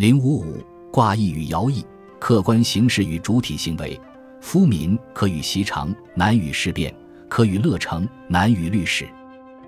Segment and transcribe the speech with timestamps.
[0.00, 0.56] 零五五
[0.90, 1.84] 卦意与爻意，
[2.18, 4.00] 客观形式与主体行为。
[4.40, 6.90] 夫民可与习常，难与事变；
[7.28, 9.06] 可与乐成，难与律史。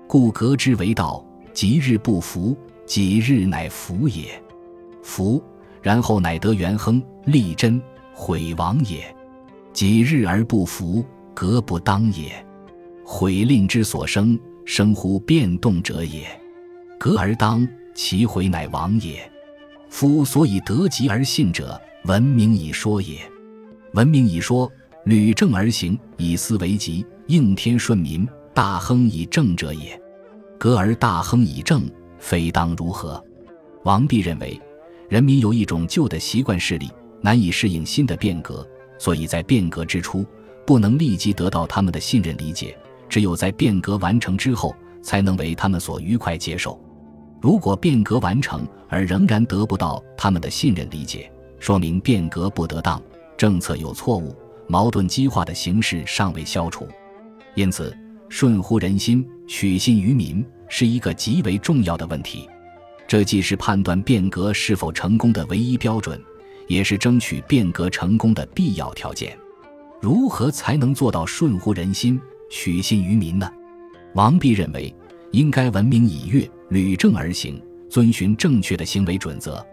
[0.07, 1.23] 故革之为道，
[1.53, 4.41] 吉日不服，己日乃服也。
[5.03, 5.39] 服，
[5.83, 7.79] 然后乃得元亨，利贞，
[8.11, 9.15] 毁亡也。
[9.71, 11.05] 己日而不服，
[11.35, 12.43] 革不当也。
[13.05, 16.25] 毁令之所生，生乎变动者也。
[16.99, 19.31] 革而当，其毁乃亡也。
[19.93, 23.19] 夫所以得吉而信者，文明以说也。
[23.93, 24.69] 文明以说，
[25.05, 30.01] 履正而行，以思为吉，应天顺民，大亨以正者也。
[30.57, 31.83] 革而大亨以正，
[32.17, 33.23] 非当如何？
[33.83, 34.59] 王弼认为，
[35.09, 36.89] 人民有一种旧的习惯势力，
[37.21, 38.67] 难以适应新的变革，
[38.97, 40.25] 所以在变革之初，
[40.65, 42.75] 不能立即得到他们的信任理解，
[43.07, 46.82] 只有在变革完成之后，才能为他们所愉快接受。
[47.43, 51.29] 如果变革完成而仍然得不到他们的信任理解，
[51.59, 53.03] 说明变革不得当，
[53.35, 54.33] 政策有错误，
[54.65, 56.87] 矛盾激化的形势尚未消除。
[57.53, 57.93] 因此，
[58.29, 62.49] 顺乎人心，取信于民，是一个极为重要的问题。
[63.09, 66.17] 这既是判断变革是否成功的唯一标准，
[66.69, 69.37] 也是争取变革成功的必要条件。
[69.99, 72.17] 如何才能做到顺乎人心、
[72.49, 73.51] 取信于民呢？
[74.13, 74.95] 王弼认为。
[75.33, 79.63] 应该文明以乐，履正而行，遵循正确的行为准则。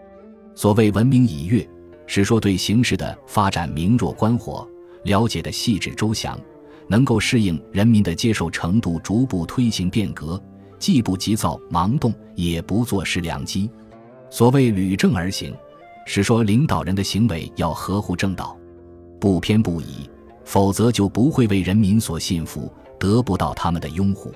[0.53, 1.67] 所谓文明以乐，
[2.05, 4.69] 是说对形势的发展明若观火，
[5.03, 6.39] 了解的细致周详，
[6.87, 10.39] 能够适应人民的接受程度，逐步推行变革，
[10.77, 13.67] 既不急躁盲动，也不坐失良机。
[14.29, 15.51] 所谓履正而行，
[16.05, 18.55] 是说领导人的行为要合乎正道，
[19.19, 20.07] 不偏不倚，
[20.45, 24.31] 否则就不会为人民所信服，得不到他们的拥护。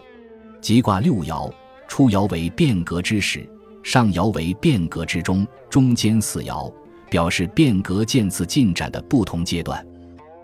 [0.62, 1.48] 即卦六爻，
[1.96, 3.48] 初爻为变革之始，
[3.82, 6.70] 上爻为变革之中，中间四爻
[7.10, 9.82] 表示变革渐次进展的不同阶段。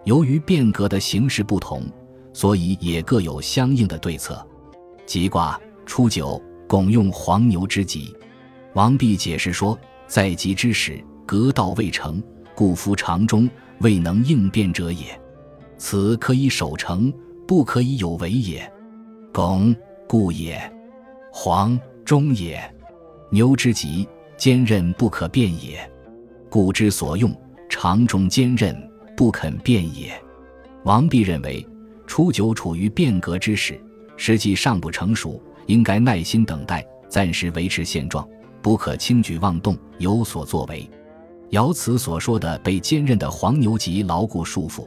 [0.06, 1.84] 由于变革的形式不同，
[2.32, 4.48] 所以也各有相应的对策。
[5.06, 8.16] 即卦初九，拱用黄牛之吉。
[8.74, 9.78] 王弼解释说，
[10.08, 12.24] 在吉之始，革道未成，
[12.56, 13.50] 故夫长中
[13.82, 15.20] 未能应变者也。
[15.78, 17.14] 此可以守成，
[17.46, 18.72] 不可以有为也。
[19.34, 19.76] 拱。
[20.08, 20.62] 故也，
[21.34, 22.62] 黄中也，
[23.30, 25.90] 牛之极，坚韧不可变也。
[26.50, 27.34] 故之所用，
[27.70, 28.76] 长中坚韧，
[29.16, 30.12] 不肯变也。
[30.84, 31.66] 王弼认为，
[32.06, 33.80] 初九处于变革之时，
[34.18, 38.28] 时机尚不成熟，应该耐心等待，暂时维持现状，
[38.62, 40.88] 不可轻举妄动，有所作为。
[41.52, 44.86] 爻辞所说的被坚韧的黄牛吉牢固束缚，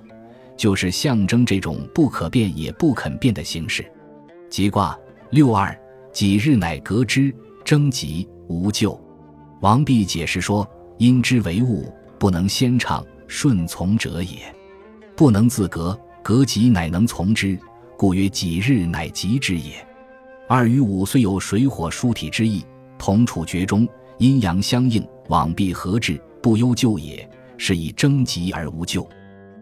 [0.58, 3.90] 就是象征这种不可变也不肯变的形式。
[4.50, 4.96] 吉卦。
[5.30, 5.76] 六二
[6.14, 8.98] 几日乃革之，征吉无咎。
[9.60, 10.64] 王弼解释说
[10.96, 14.54] ：“因之为物，不能先畅顺从者也，
[15.16, 17.58] 不能自革，革吉乃能从之，
[17.98, 19.84] 故曰几日乃吉之也。
[20.48, 22.64] 二与五虽有水火疏体之意，
[22.96, 23.84] 同处绝中，
[24.18, 29.04] 阴阳相应，往必合治，不忧咎也，是以征吉而无咎。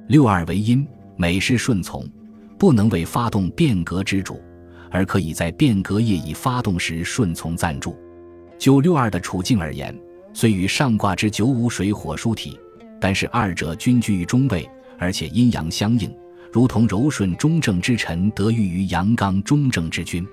[0.07, 0.87] 六二为阴，
[1.17, 2.07] 每事顺从，
[2.59, 4.39] 不能为发动变革之主。”
[4.93, 7.97] 而可以在变革业已发动时顺从赞助。
[8.59, 9.99] 就六二的处境而言，
[10.33, 12.57] 虽与上卦之九五水火疏体，
[13.01, 16.15] 但是二者均居于中位，而且阴阳相应，
[16.53, 20.25] 如同柔顺中正之臣得益于阳刚中正之君。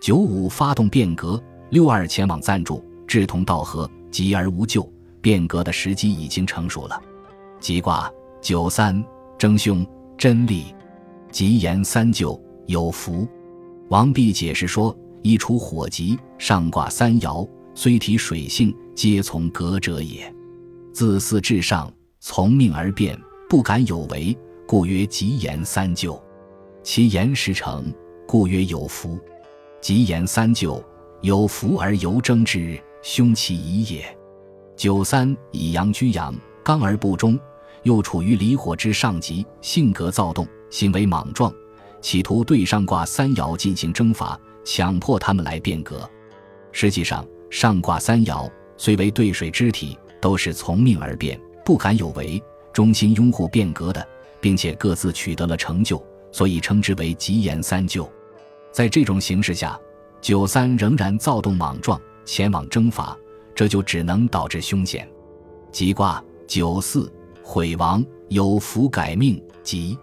[0.00, 6.98] 九五发动变革，六二前往赞助，志同道合，急而无咎，变革的时机已经成熟了。
[7.60, 8.10] 吉卦
[8.40, 9.04] 九三
[9.36, 9.84] 争凶，
[10.16, 10.74] 真利，
[11.30, 13.28] 吉言三就有福。
[13.90, 20.30] 王弼解释说：“一出火急，上卦三爻，虽体水性，皆从革者也。
[20.92, 21.90] 自四至上，
[22.20, 23.18] 从命而变，
[23.48, 26.22] 不敢有为，故曰吉言三就。
[26.82, 27.90] 其言实成，
[28.26, 29.18] 故曰有福。
[29.80, 30.84] 吉言三就，
[31.22, 34.04] 有福而犹争之，凶其已也。
[34.76, 37.40] 九三以阳居阳，刚而不中，
[37.84, 41.50] 又处于离火之上极，性格躁动，行为莽撞。”
[42.00, 46.08] 企图对上卦三爻进行征伐，强迫他们来变革。
[46.70, 52.40] 实际上，上卦三爻虽为对水之体，都是从命而变，不敢有为，
[52.72, 54.06] 忠心拥护变革的，
[54.40, 56.00] 并且各自取得了成就，
[56.30, 58.08] 所以称之为吉言三就。
[58.70, 59.78] 在这种形势下，
[60.20, 63.16] 九三仍然躁动莽撞，前往征伐，
[63.54, 65.08] 这就只能导致凶险。
[65.72, 67.12] 吉卦九四
[67.42, 69.98] 毁亡，有福改命吉。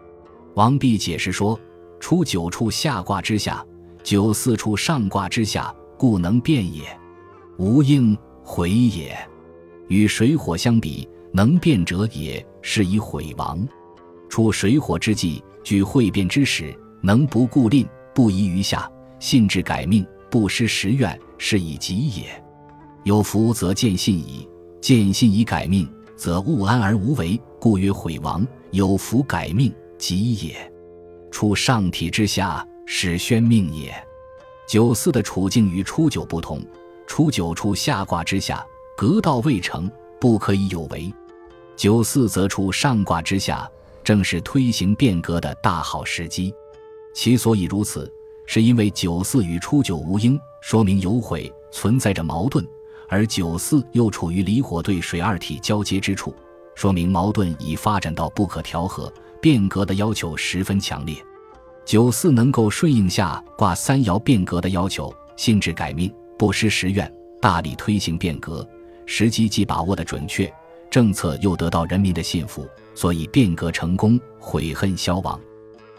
[0.56, 1.58] 王弼解释说。
[2.00, 3.66] 初九处下卦之下，
[4.04, 6.84] 九四处上卦之下，故能变也。
[7.58, 9.18] 无应回也。
[9.88, 13.68] 与水火相比，能变者也，是以毁亡。
[14.30, 22.26] 处水火之际，具会变之时，能不顾吝，不遗余下，信志改命，不失时愿，是以吉也。
[23.04, 24.48] 有福则见信矣，
[24.82, 28.46] 见信以改命，则物安而无为，故曰毁亡。
[28.72, 30.72] 有福改命，吉也。
[31.36, 33.94] 处上体之下，始宣命也。
[34.66, 36.62] 九四的处境与初九不同，
[37.06, 38.66] 初九处下卦之下，
[38.96, 41.14] 革道未成，不可以有为；
[41.76, 43.70] 九四则处上卦之下，
[44.02, 46.54] 正是推行变革的大好时机。
[47.14, 48.10] 其所以如此，
[48.46, 52.64] 是因为九四与初九无应，说明有悔，存在着矛盾；
[53.10, 56.34] 而九四又处于离火对水二体交接之处，
[56.76, 59.12] 说明矛盾已发展到不可调和，
[59.46, 61.16] 变革的要求十分强烈。
[61.86, 68.68] 九四能够顺应下卦三爻变革的要求，性质改命，不失时愿，大力推行变革，
[69.06, 70.52] 时机既把握的准确，
[70.90, 75.40] 政策又得到人民的信服，所以变革成功，悔恨消亡。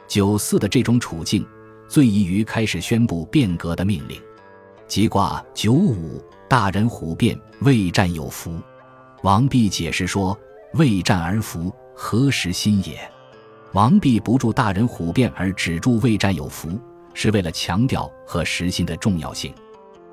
[0.08, 1.46] 九四的这种处境，
[1.86, 4.20] 最宜于开始宣布变革的命令。
[4.88, 8.58] 即卦九五，大人虎变，未战有福。
[9.22, 10.36] 王弼解释说
[10.74, 12.98] ：“未战而福，何时心也？”
[13.76, 16.80] 王弼不助大人虎变而只助未战有福，
[17.12, 19.52] 是为了强调和实心的重要性。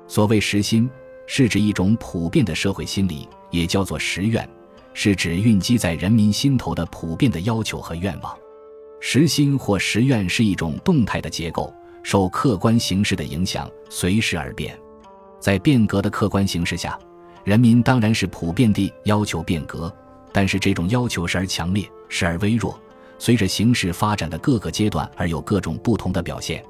[0.06, 0.86] 所谓实心，
[1.26, 4.46] 是指一种普遍的社会心理，也叫做实愿，
[4.92, 8.36] 是指蕴积在人民心头的普遍的要求和愿望。
[9.00, 11.72] 实心或实愿是一种动态的结构，
[12.02, 14.78] 受客观形势的影响，随时而变。
[15.40, 16.98] 在变革的客观形势下，
[17.44, 19.90] 人民当然是普遍地要求变革，
[20.34, 22.78] 但是这种要求时而强烈，时而微弱。
[23.24, 26.62] 随着形势发展的各个阶段而有各种不同的表现，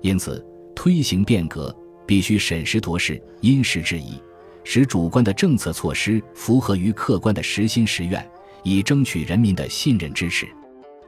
[0.00, 4.14] 因此推行变革必须审时度势、因时制宜，
[4.62, 8.24] 使主观的政策措施符合于客观的实心实愿，
[8.62, 10.46] 以争取人民的信任支持。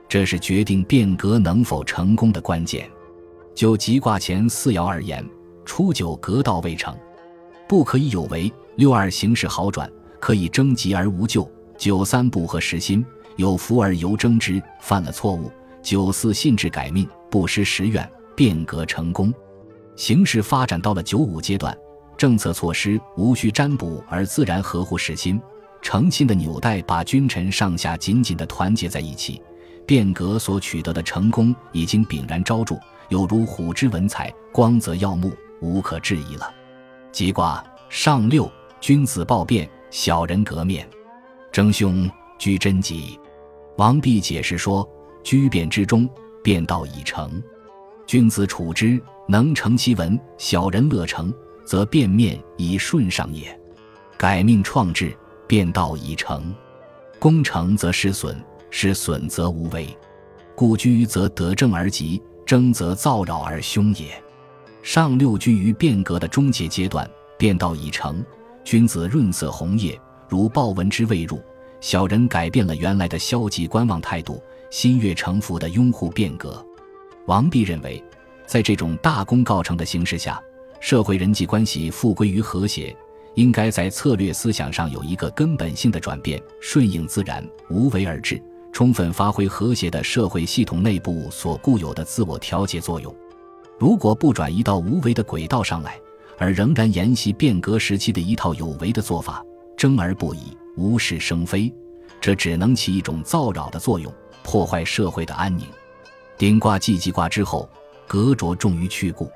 [0.08, 2.90] 这是决定变革能否成功的关键。
[3.54, 5.24] 就吉卦前四爻而言，
[5.64, 6.92] 初九革道未成，
[7.68, 9.88] 不可以有为；六二形势好转，
[10.18, 11.48] 可以征集而无咎；
[11.78, 13.06] 九三不合实心。
[13.36, 15.50] 有福而由争之，犯了错误。
[15.82, 18.06] 九四信志改命，不失时愿，
[18.36, 19.32] 变革成功。
[19.96, 21.76] 形势发展到了九五阶段，
[22.16, 25.40] 政策措施无需占卜而自然合乎实心。
[25.82, 29.42] 诚信的纽带把君臣上下紧紧地团结在一起，
[29.86, 32.78] 变革所取得的成功已经炳然昭著，
[33.08, 35.32] 有如虎之文采，光泽耀目，
[35.62, 36.52] 无可置疑了。
[37.10, 38.50] 吉卦上六，
[38.80, 40.86] 君子暴变，小人革面，
[41.50, 42.08] 争凶
[42.40, 43.20] 居贞吉。
[43.76, 44.88] 王弼解释说
[45.22, 46.08] ：“居变之中，
[46.42, 47.40] 变道已成。
[48.06, 51.32] 君子处之，能成其文；小人乐成，
[51.64, 53.56] 则变面以顺上也。
[54.16, 55.14] 改命创制，
[55.46, 56.52] 变道已成。
[57.18, 59.86] 功成则失损，失损则无为。
[60.54, 64.06] 故居则得正而吉，争则造扰而凶也。
[64.82, 67.08] 上六居于变革的终结阶段，
[67.38, 68.24] 变道已成。
[68.64, 71.38] 君子润色红叶，如豹纹之未入。”
[71.80, 76.64] 小人改变了原来的消极观望态度，心悦诚服地拥护变革。
[77.26, 78.02] 王弼认为，
[78.46, 80.40] 在这种大功告成的形势下，
[80.80, 82.94] 社会人际关系复归于和谐，
[83.34, 93.14] 应该在策略思想上有一个根本性的转变，顺应自然，无为而治，充分发挥和谐的社会系统内部所固有的自我调节作用。
[93.78, 95.98] 如果不转移到无为的轨道上来，
[96.36, 99.42] 而仍然沿袭变革时期的一套有为的做法，
[99.76, 100.56] 争而不已。
[100.76, 101.72] 无事生非，
[102.20, 104.12] 这只能起一种造扰的作用，
[104.42, 105.66] 破坏社会的安宁。
[106.38, 107.68] 顶卦既济卦之后，
[108.06, 109.30] 革着重于去故，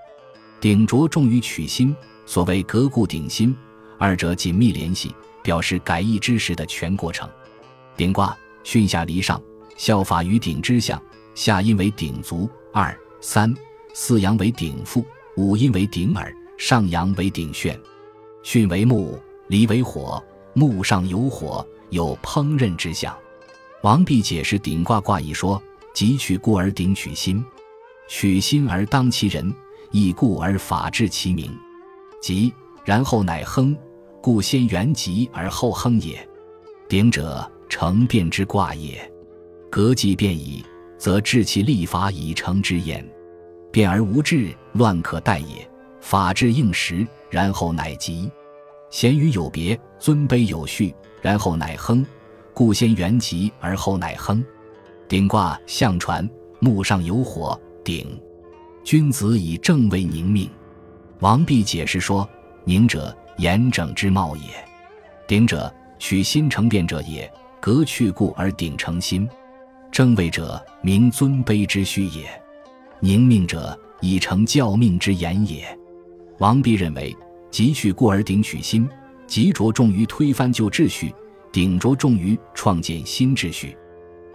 [0.60, 1.94] 顶着重于取新。
[2.26, 3.54] 所谓革故顶新，
[3.98, 7.28] 二者紧密联系，表示改易之时的全过程。
[7.96, 9.38] 顶卦巽下离上，
[9.76, 11.00] 效法于顶之象，
[11.34, 13.54] 下阴为顶足，二三
[13.92, 15.04] 四阳为顶腹，
[15.36, 17.78] 五阴为顶耳，上阳为顶旋。
[18.42, 20.24] 巽为木，离为火。
[20.54, 23.14] 木上有火，有烹饪之象。
[23.82, 27.44] 王弼解释顶卦卦意说：即取故而顶取心，
[28.08, 29.52] 取心而当其人，
[29.90, 31.54] 以故而法治其名。
[32.23, 32.52] 即
[32.84, 33.76] 然后乃亨，
[34.23, 36.26] 故先元吉而后亨也。
[36.88, 39.11] 顶者成变之卦也。
[39.70, 40.64] 革既变矣，
[40.96, 43.06] 则治其立法以成之焉。
[43.73, 45.68] 变而无治，乱可待也。
[46.00, 48.30] 法治应时，然后乃吉。
[48.94, 52.06] 贤于有别，尊卑有序，然后乃亨，
[52.52, 54.40] 故先元吉而后乃亨。
[55.08, 58.16] 鼎卦象传，木上有火，鼎。
[58.84, 60.48] 君子以正位宁命。
[61.18, 62.28] 王弼解释说：
[62.62, 64.44] 宁者严整之貌也。
[65.26, 67.28] 鼎者，取心成变者也。
[67.60, 69.28] 革去故而鼎成新，
[69.90, 72.30] 正位者明尊卑之序也。
[73.00, 75.76] 宁命者以成教命之言也。
[76.38, 77.12] 王弼认为，
[77.54, 78.88] 即去故而鼎取新，
[79.28, 81.14] 即着重于推翻旧秩序，
[81.52, 83.76] 鼎着重于创建新秩序。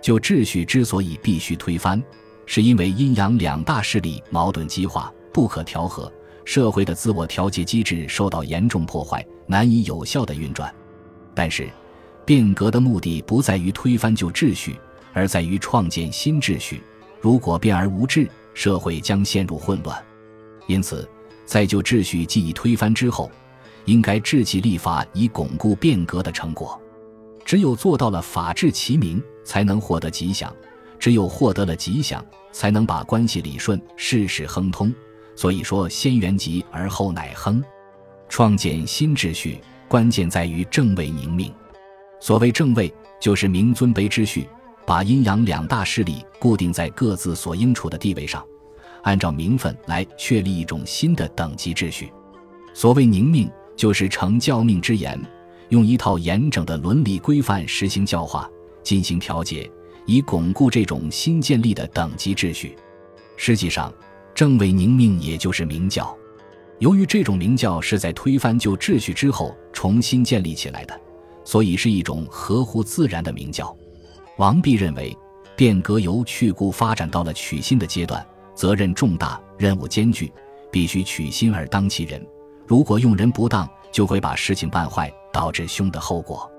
[0.02, 2.02] 旧秩序之所以必须推翻，
[2.46, 6.10] 是因为阴阳两大势力矛盾激化，不可调和，
[6.46, 10.74] 社会的自我调节机制受到严重破坏，难以有效的运转。
[11.36, 11.70] 但是。
[12.26, 14.80] 变革的目的不在于推翻旧秩序，
[15.14, 16.82] 而在于创建新秩序。
[17.20, 20.02] 如果变而无治，社会将陷入混乱。
[20.68, 21.10] 因此，
[21.50, 23.32] 在旧秩序既已推翻之后，
[23.86, 26.80] 应该制起立法以巩固变革的成果。
[27.44, 30.52] 只有做到了法治齐民，才能获得吉祥；
[31.00, 34.94] 只有获得了吉祥，才能把关系理顺，事事亨通。
[35.36, 37.64] 所以说，先元吉而后乃亨。
[38.30, 41.52] 创建新秩序，关键在于正位宁命。
[42.20, 44.48] 所谓正位，就是明尊卑之序，
[44.86, 48.46] 把阴阳两大势力固定在各自所应处的地位上，
[49.10, 52.12] 按照名分来确立一种新的等级秩序。
[52.76, 55.20] 所谓宁命，就是承教命之言，
[55.70, 58.48] 用一套严整的伦理规范实行教化，
[58.84, 59.68] 进行调节，
[60.06, 62.78] 以巩固这种新建立的等级秩序。
[63.36, 63.92] 实际上，
[64.36, 66.16] 正位宁命也就是明教。
[66.78, 71.02] 由于这种明教是在推翻旧秩序之后重新建立起来的。
[71.44, 73.76] 所以是一种合乎自然的明教。
[74.38, 75.18] 王弼认为，
[75.56, 78.24] 变革由去故发展到了取新的阶段，
[78.60, 80.30] 责任重大，任务艰巨，
[80.70, 82.22] 必须取心而当其人。
[82.68, 86.52] 如果用人不当，就会把事情办坏，导致凶的后果。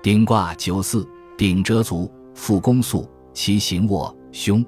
[0.00, 1.04] 顶卦九四，
[1.36, 4.64] 顶折足，复公素，其行卧凶。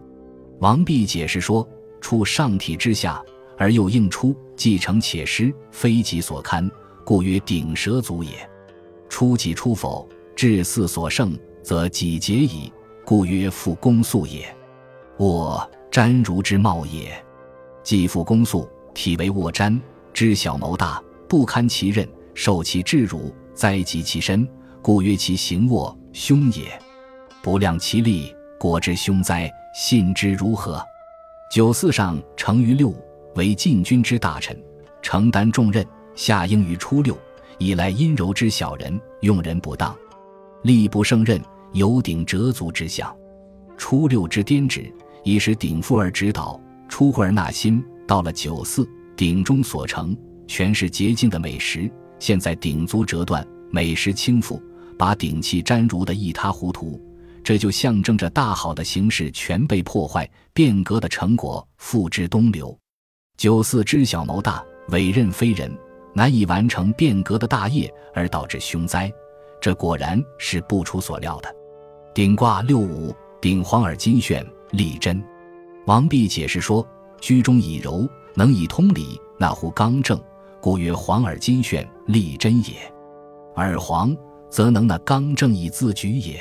[0.58, 1.64] 王弼解释说：
[2.00, 3.22] 处上体之下，
[3.56, 6.68] 而又应出，既成且失，非己所堪，
[7.04, 8.32] 故曰顶蛇足也。
[9.08, 12.72] 出己出否，至四所胜，则己节矣，
[13.04, 14.52] 故曰复公素也。
[15.16, 17.22] 我瞻如之貌也，
[17.82, 19.78] 既复公素，体为卧瞻，
[20.14, 24.49] 知小谋大，不堪其任，受其至辱，灾及其身，
[24.80, 26.80] 故曰其行卧凶也。
[27.42, 29.52] 不量其力，果之凶哉？
[29.75, 30.82] 信之如何？
[31.50, 32.94] 九四上成于六，
[33.34, 34.58] 为禁军之大臣，
[35.02, 37.14] 承担重任，下应于初六。
[37.58, 39.94] 以来阴柔之小人，用人不当，
[40.62, 41.38] 力不胜任，
[41.72, 43.14] 有顶折足之象。
[43.76, 44.90] 初六之颠指，
[45.24, 47.84] 以使鼎富而指导，出户而纳新。
[48.06, 54.60] 到了九四，鼎中所成全是洁净的美食，现在鼎足折断，美食倾覆，
[54.98, 57.00] 把鼎器沾濡得一塌糊涂。
[57.42, 62.76] 这就象征着大好的形势全被破坏，变革的成果付之东流。
[63.36, 65.70] 九四知小谋大，委任非人。
[66.14, 69.10] 难以完成变革的大业而导致凶灾，
[69.62, 71.48] 这果然是不出所料的。
[72.14, 75.22] 鼎卦六五，鼎黄而金炫，立贞。
[75.86, 76.86] 王弼解释说：
[77.20, 80.20] 居中以柔，能以通理，那乎刚正，
[80.60, 82.92] 故曰黄而金炫，利贞也。
[83.54, 84.16] 而黄
[84.50, 86.40] 则能那刚正以自举也，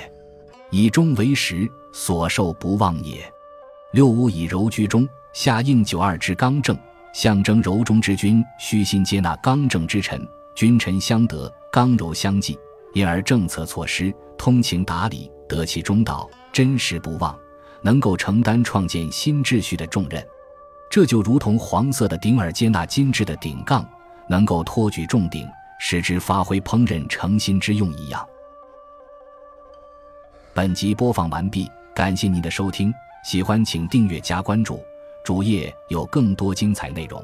[0.69, 3.17] 以中为实，所受不忘也。
[3.91, 6.77] 六五以柔居中，下应九二之刚正。
[7.13, 12.57] 象征柔中之君，虚心接纳刚正之臣，君臣相得，刚柔相济，
[12.93, 17.37] 因而政策措施通情达理，得其中道，真实不忘，
[17.81, 20.25] 能够承担创建新秩序的重任。
[20.89, 23.87] 这就如同黄色的顶耳接纳精致的顶杠，
[24.27, 25.47] 能够托举重顶，
[25.79, 28.27] 使之发挥烹饪诚心之用一样。
[30.53, 34.83] 本集播放完毕，感谢您的收听，喜欢请订阅加关注。
[35.23, 37.23] 主页有更多精彩内容。